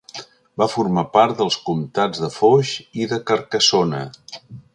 Va 0.61 0.67
formar 0.75 1.03
part 1.17 1.35
dels 1.41 1.57
comtats 1.67 2.23
de 2.25 2.31
Foix 2.37 2.73
i 3.03 3.07
de 3.13 3.21
Carcassona. 3.33 4.03